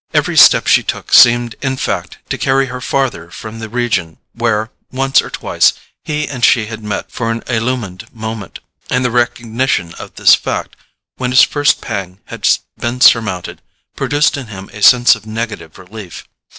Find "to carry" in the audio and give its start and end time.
2.31-2.65